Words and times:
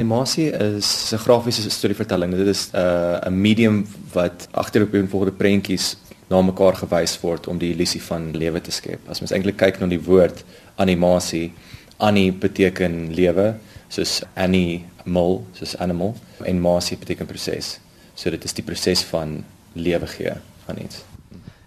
Animasie 0.00 0.48
is 0.50 1.12
'n 1.12 1.18
grafiese 1.18 1.70
storievertelling. 1.70 2.32
Dit 2.34 2.46
is 2.46 2.70
'n 2.72 2.78
uh, 2.78 3.28
medium 3.28 3.86
wat 4.12 4.48
agterop 4.50 4.94
in 4.94 5.08
volgende 5.08 5.36
prentjies 5.36 5.96
na 6.28 6.40
mekaar 6.42 6.74
gewys 6.76 7.20
word 7.20 7.46
om 7.46 7.58
die 7.58 7.72
illusie 7.74 8.02
van 8.02 8.30
lewe 8.36 8.60
te 8.60 8.70
skep. 8.70 9.00
As 9.08 9.20
mens 9.20 9.32
eintlik 9.32 9.56
kyk 9.56 9.80
na 9.80 9.86
die 9.86 10.00
woord 10.00 10.44
animasie, 10.76 11.52
ani 11.98 12.32
beteken 12.32 13.12
lewe, 13.14 13.54
soos 13.88 14.22
animal, 14.34 15.44
soos 15.52 15.76
animal 15.76 16.14
en 16.44 16.60
masie 16.60 16.96
beteken 16.96 17.26
proses. 17.26 17.78
So 18.14 18.30
dit 18.30 18.44
is 18.44 18.56
die 18.56 18.64
proses 18.64 19.02
van 19.02 19.44
lewe 19.72 20.06
gee 20.06 20.32
van 20.64 20.76
iets. 20.84 21.04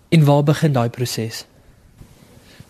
En 0.09 0.25
waar 0.25 0.43
begin 0.43 0.73
daai 0.73 0.89
proses? 0.89 1.45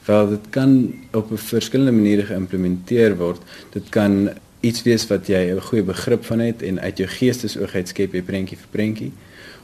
Wel, 0.06 0.30
dit 0.30 0.50
kan 0.50 0.94
op 1.14 1.32
'n 1.32 1.38
verskillende 1.38 1.92
maniere 1.92 2.26
geïmplementeer 2.26 3.16
word. 3.18 3.42
Dit 3.72 3.90
kan 3.90 4.30
iets 4.64 4.84
wees 4.88 5.04
wat 5.12 5.28
jy 5.28 5.52
'n 5.52 5.62
goeie 5.62 5.84
begrip 5.84 6.26
van 6.26 6.40
het 6.40 6.62
en 6.62 6.80
uit 6.80 6.98
jou 6.98 7.10
geestesoog 7.10 7.76
uit 7.76 7.88
skep 7.88 8.14
jy 8.14 8.22
prentjie 8.22 8.58
vir 8.58 8.72
prentjie. 8.72 9.12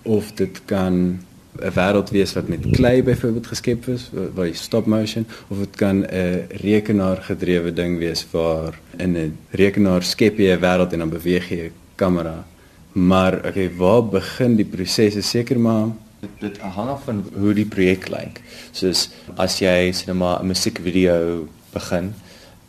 Of 0.04 0.32
dit 0.36 0.62
kan 0.66 1.20
'n 1.60 1.72
wêreld 1.74 2.10
wees 2.12 2.34
wat 2.34 2.48
met 2.48 2.70
klei 2.72 3.04
byvoorbeeld 3.04 3.48
geskep 3.48 3.88
is 3.88 4.10
waar 4.36 4.46
jy 4.46 4.54
stop 4.54 4.86
motion. 4.86 5.26
Of 5.48 5.58
dit 5.58 5.76
kan 5.76 6.06
'n 6.06 6.48
rekenaar 6.50 7.18
gedrewe 7.18 7.74
ding 7.74 7.98
wees 7.98 8.26
waar 8.32 8.80
in 8.98 9.18
'n 9.18 9.38
rekenaar 9.50 10.04
skep 10.04 10.38
jy 10.38 10.52
'n 10.52 10.60
wêreld 10.60 10.94
en 10.94 11.00
dan 11.00 11.10
beweeg 11.10 11.50
jy 11.50 11.64
'n 11.66 11.72
kamera 11.96 12.46
maar 12.92 13.36
okay 13.48 13.70
waar 13.78 14.06
begin 14.06 14.56
die 14.56 14.66
proses 14.66 15.16
is 15.16 15.30
seker 15.30 15.60
maar 15.60 15.88
dit, 16.20 16.30
dit 16.40 16.58
hang 16.58 16.90
af 16.90 17.04
van 17.04 17.24
hoe 17.38 17.54
die 17.54 17.66
projek 17.66 18.10
lyk. 18.10 18.42
Soos 18.72 19.10
as 19.38 19.60
jy 19.60 19.92
sê 19.94 20.14
maar 20.14 20.42
'n 20.42 20.48
musiekvideo 20.48 21.48
begin 21.74 22.14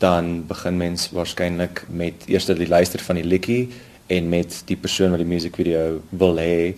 dan 0.01 0.41
begin 0.49 0.77
mens 0.77 1.09
waarskynlik 1.13 1.83
met 1.89 2.25
eers 2.25 2.49
die 2.49 2.67
luister 2.67 2.99
van 3.05 3.19
die 3.19 3.27
liedjie 3.27 3.69
en 4.11 4.29
met 4.29 4.61
die 4.65 4.77
persoon 4.77 5.13
wat 5.13 5.21
die 5.21 5.29
musiekvideo 5.29 6.01
wil 6.09 6.41
hê. 6.41 6.73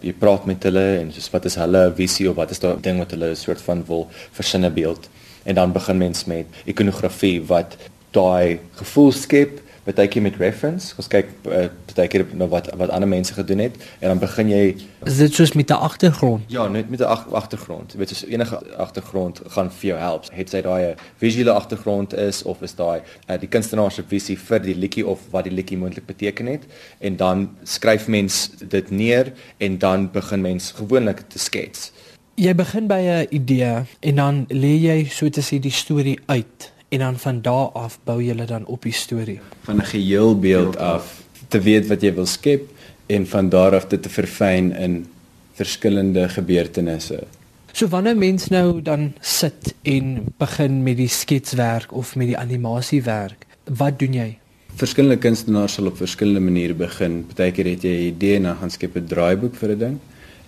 Jy 0.00 0.14
praat 0.18 0.46
met 0.46 0.62
hulle 0.68 0.86
en 1.00 1.10
soos 1.12 1.30
wat 1.34 1.48
is 1.50 1.58
hulle 1.58 1.82
visie 1.98 2.28
of 2.30 2.38
wat 2.38 2.54
is 2.54 2.62
daai 2.62 2.78
ding 2.84 3.00
wat 3.02 3.12
hulle 3.16 3.32
'n 3.34 3.36
soort 3.36 3.62
van 3.66 3.82
wil 3.86 4.06
versinne 4.32 4.70
beeld. 4.70 5.08
En 5.44 5.54
dan 5.54 5.72
begin 5.72 5.98
mens 5.98 6.24
met 6.24 6.46
ikonografie 6.64 7.42
wat 7.46 7.76
daai 8.10 8.60
gevoel 8.78 9.12
skep 9.12 9.60
partykeer 9.88 10.22
met 10.22 10.36
reference. 10.36 10.92
Ons 11.00 11.08
kyk 11.12 11.30
uh, 11.48 11.66
partykeer 11.88 12.26
na 12.36 12.48
wat 12.52 12.68
wat 12.80 12.92
ander 12.94 13.08
mense 13.08 13.34
gedoen 13.34 13.64
het 13.64 13.78
en 13.98 14.12
dan 14.12 14.20
begin 14.22 14.52
jy 14.52 14.64
Is 15.08 15.20
dit 15.22 15.34
soos 15.34 15.52
met 15.56 15.70
'n 15.70 15.80
agtergrond? 15.88 16.44
Ja, 16.52 16.68
net 16.68 16.90
met 16.90 17.00
'n 17.00 17.08
ag 17.08 17.32
agtergrond. 17.32 17.92
Jy 17.92 17.98
weet 17.98 18.08
soos 18.08 18.24
enige 18.24 18.60
agtergrond 18.76 19.40
gaan 19.46 19.70
vir 19.70 19.88
jou 19.88 19.98
help. 19.98 20.28
Het 20.32 20.50
sy 20.50 20.60
daai 20.60 20.94
visuele 21.16 21.52
agtergrond 21.52 22.14
is 22.14 22.42
of 22.42 22.62
is 22.62 22.74
daai 22.74 23.00
uh, 23.30 23.38
die 23.40 23.48
kunstenaar 23.48 23.92
se 23.92 24.02
visie 24.08 24.38
vir 24.38 24.60
die 24.60 24.74
liedjie 24.74 25.06
of 25.06 25.20
wat 25.30 25.44
die 25.44 25.52
liedjie 25.52 25.78
moontlik 25.78 26.06
beteken 26.06 26.46
het 26.46 26.66
en 26.98 27.16
dan 27.16 27.56
skryf 27.62 28.08
mens 28.08 28.50
dit 28.68 28.90
neer 28.90 29.32
en 29.56 29.78
dan 29.78 30.10
begin 30.10 30.40
mens 30.40 30.72
gewoonlik 30.76 31.20
te 31.28 31.38
skets. 31.38 31.92
Jy 32.34 32.54
begin 32.54 32.86
by 32.86 33.00
'n 33.02 33.26
idee 33.30 33.82
en 34.00 34.14
dan 34.14 34.46
lê 34.48 34.74
jy 34.78 35.04
so 35.10 35.28
te 35.28 35.40
sê 35.40 35.58
die 35.58 35.72
storie 35.72 36.18
uit 36.26 36.72
en 36.88 36.98
dan 36.98 37.18
van 37.18 37.40
daar 37.42 37.70
af 37.72 37.98
bou 38.04 38.22
jy 38.22 38.34
dan 38.46 38.66
op 38.66 38.82
die 38.82 38.92
storie 38.92 39.40
van 39.62 39.76
'n 39.76 39.84
geheel 39.84 40.38
beeld 40.38 40.76
af 40.76 41.22
te 41.48 41.60
weet 41.60 41.86
wat 41.86 42.02
jy 42.02 42.14
wil 42.14 42.26
skep 42.26 42.68
en 43.06 43.26
van 43.26 43.48
daar 43.48 43.74
af 43.74 43.86
dit 43.86 44.02
te 44.02 44.08
verfyn 44.08 44.72
in 44.72 45.06
verskillende 45.52 46.28
gebeurtenisse. 46.28 47.24
So 47.72 47.88
wanneer 47.88 48.16
mens 48.16 48.48
nou 48.48 48.82
dan 48.82 49.12
sit 49.20 49.74
en 49.82 50.24
begin 50.36 50.82
met 50.82 50.96
die 50.96 51.08
sketswerk 51.08 51.92
of 51.92 52.16
met 52.16 52.26
die 52.26 52.38
animasiewerk, 52.38 53.46
wat 53.64 53.98
doen 53.98 54.12
jy? 54.12 54.38
Verskillende 54.78 55.18
kunstenaars 55.18 55.72
sal 55.78 55.86
op 55.86 55.96
verskillende 55.96 56.40
maniere 56.40 56.74
begin. 56.74 57.24
Partykeer 57.26 57.66
het 57.66 57.82
jy 57.82 57.94
'n 57.96 58.08
idee 58.14 58.36
en 58.36 58.42
dan 58.42 58.56
gaan 58.56 58.70
skep 58.70 58.96
'n 58.96 59.06
draaiboek 59.06 59.54
vir 59.54 59.70
'n 59.70 59.78
ding 59.78 59.98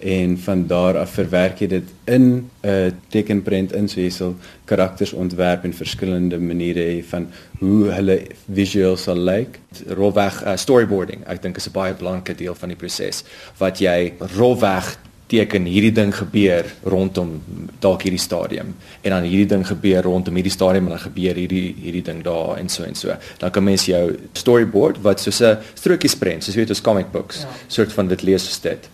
en 0.00 0.38
van 0.38 0.66
daar 0.66 0.98
af 0.98 1.10
verwerk 1.10 1.60
jy 1.60 1.66
dit 1.66 1.88
in 2.04 2.50
'n 2.62 3.00
tekenprent 3.08 3.72
in 3.72 3.88
so 3.88 4.00
jy 4.00 4.10
sal 4.10 4.34
karakters 4.64 5.12
ontwerp 5.12 5.64
in 5.64 5.75
verskillende 5.75 6.38
maniere 6.38 7.02
van 7.04 7.28
hoe 7.58 7.91
hulle 7.91 8.22
visueel 8.52 8.97
sal 8.97 9.16
lyk. 9.16 9.58
Rolweg 9.86 10.44
uh, 10.44 10.56
storyboarding, 10.56 11.26
ek 11.26 11.42
dink 11.42 11.56
is 11.56 11.69
'n 11.69 11.72
baie 11.72 11.94
belangrike 11.94 12.34
deel 12.34 12.54
van 12.54 12.69
die 12.69 12.76
proses 12.76 13.25
wat 13.58 13.78
jy 13.78 14.12
rolweg 14.36 14.97
teken 15.30 15.64
hierdie 15.64 15.92
ding 15.92 16.10
gebeur 16.14 16.66
rondom 16.82 17.42
dalk 17.78 18.02
hierdie 18.02 18.20
stadium 18.20 18.75
en 19.02 19.10
dan 19.10 19.22
hierdie 19.22 19.46
ding 19.46 19.66
gebeur 19.66 20.02
rondom 20.02 20.34
hierdie 20.34 20.52
stadium 20.52 20.84
en 20.84 20.96
dan 20.96 21.04
gebeur 21.04 21.34
hierdie 21.34 21.75
hierdie 21.78 22.02
ding 22.02 22.25
daar 22.25 22.58
en 22.58 22.69
so 22.69 22.82
en 22.82 22.94
so. 22.94 23.14
Dan 23.38 23.50
kan 23.50 23.64
mens 23.64 23.84
jou 23.84 24.16
storyboard 24.32 25.02
wat 25.02 25.20
soos 25.20 25.41
'n 25.41 25.58
strokiesprent, 25.75 26.44
soos 26.44 26.54
weet 26.54 26.69
ons 26.69 26.80
comic 26.80 27.12
books, 27.12 27.41
ja. 27.41 27.48
soort 27.69 27.92
van 27.92 28.08
dit 28.08 28.22
lees 28.22 28.44
soos 28.44 28.60
dit 28.60 28.88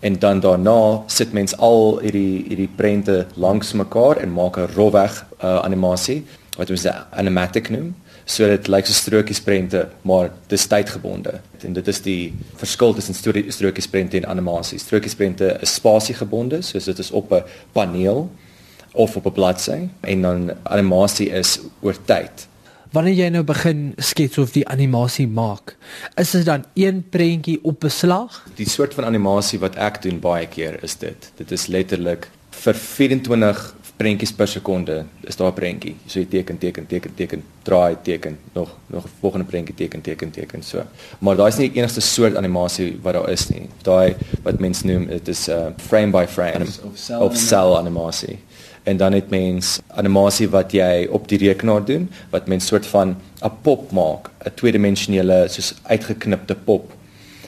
en 0.00 0.18
dan 0.18 0.40
daarna 0.40 1.02
sit 1.06 1.32
mens 1.32 1.56
al 1.56 1.98
hierdie 1.98 2.44
hierdie 2.48 2.70
prente 2.76 3.26
langs 3.34 3.72
mekaar 3.72 4.16
en 4.16 4.32
maak 4.32 4.56
'n 4.56 4.68
rowweg 4.74 5.24
uh, 5.42 5.58
animasie 5.58 6.24
wat 6.56 6.70
ons 6.70 6.84
'n 6.84 6.94
animatic 7.10 7.68
noem. 7.70 7.94
So 8.24 8.46
dit 8.46 8.66
lyk 8.66 8.86
so 8.86 8.92
strokiesprente 8.92 9.88
maar 10.02 10.30
dis 10.46 10.66
tydgebonde. 10.66 11.40
En 11.60 11.72
dit 11.72 11.88
is 11.88 12.02
die 12.02 12.34
verskil 12.56 12.94
tussen 12.94 13.14
strokiesprente 13.48 14.16
en 14.16 14.26
animasie 14.26 14.78
strokiesprente 14.78 15.56
is 15.60 15.74
spasiegebonde 15.74 16.62
soos 16.62 16.84
dit 16.84 16.98
is 16.98 17.10
op 17.10 17.32
'n 17.32 17.42
paneel 17.72 18.30
of 18.92 19.16
op 19.16 19.26
'n 19.26 19.32
bladsy. 19.32 19.88
En 20.00 20.22
dan 20.22 20.50
animasie 20.62 21.30
is 21.30 21.60
oor 21.80 21.96
tyd 22.04 22.48
wanneer 22.92 23.14
jy 23.14 23.28
nou 23.32 23.44
begin 23.46 23.92
skets 23.98 24.38
of 24.38 24.54
die 24.54 24.64
animasie 24.68 25.26
maak, 25.28 25.76
is 26.16 26.32
dit 26.36 26.46
dan 26.48 26.64
een 26.74 27.02
prentjie 27.10 27.58
op 27.62 27.84
'n 27.84 27.90
slag? 27.90 28.46
Die 28.56 28.68
soort 28.68 28.94
van 28.94 29.04
animasie 29.04 29.58
wat 29.58 29.76
ek 29.76 30.02
doen 30.02 30.20
baie 30.20 30.46
keer 30.46 30.82
is 30.82 30.96
dit. 30.96 31.32
Dit 31.36 31.52
is 31.52 31.66
letterlik 31.66 32.28
vir 32.50 32.74
24 32.74 33.74
prentjies 33.98 34.32
per 34.32 34.48
sekonde 34.48 35.04
is 35.20 35.36
daar 35.36 35.50
'n 35.50 35.54
prentjie. 35.54 35.96
So 36.06 36.20
jy 36.20 36.26
teken 36.26 36.58
teken 36.58 36.86
teken 36.86 37.14
teken, 37.14 37.42
draai 37.62 37.96
teken, 38.02 38.38
nog 38.52 38.76
nog 38.86 39.04
'n 39.04 39.10
volgende 39.20 39.46
prentjie 39.46 39.74
teken 39.74 40.00
teken 40.00 40.30
teken 40.30 40.62
so. 40.62 40.82
Maar 41.18 41.36
daai 41.36 41.48
is 41.48 41.56
nie 41.58 41.68
die 41.70 41.78
enigste 41.78 42.00
soort 42.00 42.36
animasie 42.36 42.98
wat 43.02 43.14
daar 43.14 43.30
is 43.30 43.48
nie. 43.48 43.68
Daai 43.82 44.16
wat 44.42 44.58
mense 44.58 44.86
noem 44.86 45.06
dit 45.06 45.28
is 45.28 45.48
'n 45.48 45.50
uh, 45.50 45.66
frame 45.76 46.10
by 46.10 46.26
frame 46.26 46.66
of 47.18 47.36
cell 47.36 47.74
animasie 47.76 48.38
en 48.88 48.96
dan 48.96 49.12
het 49.12 49.30
mens 49.30 49.78
animasie 50.00 50.48
wat 50.48 50.72
jy 50.72 51.06
op 51.12 51.28
die 51.28 51.38
rekenaar 51.42 51.84
doen 51.84 52.08
wat 52.32 52.48
mens 52.48 52.66
soort 52.66 52.86
van 52.86 53.16
'n 53.44 53.52
pop 53.62 53.92
maak, 53.92 54.30
'n 54.44 54.54
tweedimensionele 54.54 55.48
soos 55.48 55.74
uitgeknipte 55.82 56.54
pop. 56.54 56.92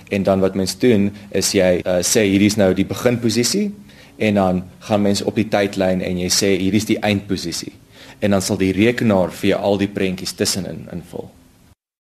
En 0.09 0.23
dan 0.23 0.41
wat 0.41 0.55
mens 0.55 0.79
doen 0.79 1.13
is 1.31 1.53
jy 1.53 1.83
uh, 1.87 2.03
sê 2.03 2.21
hierdie 2.27 2.51
is 2.53 2.57
nou 2.57 2.75
die 2.75 2.85
beginposisie 2.85 3.75
en 4.17 4.35
dan 4.35 4.65
gaan 4.79 5.03
mens 5.03 5.23
op 5.23 5.35
die 5.35 5.49
tydlyn 5.49 6.01
en 6.01 6.19
jy 6.19 6.29
sê 6.29 6.49
hierdie 6.59 6.81
is 6.81 6.91
die 6.91 6.99
eindposisie. 6.99 7.73
En 8.19 8.31
dan 8.31 8.43
sal 8.43 8.57
die 8.57 8.73
rekenaar 8.73 9.31
vir 9.31 9.49
jou 9.49 9.61
al 9.61 9.79
die 9.79 9.89
prentjies 9.89 10.33
tussenin 10.33 10.89
invul. 10.93 11.31